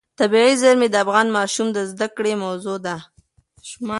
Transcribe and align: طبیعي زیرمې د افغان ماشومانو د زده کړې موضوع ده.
طبیعي 0.19 0.53
زیرمې 0.61 0.87
د 0.91 0.95
افغان 1.05 1.27
ماشومانو 1.37 1.75
د 1.75 1.79
زده 1.91 2.07
کړې 2.15 2.33
موضوع 2.43 2.77
ده. 2.85 2.95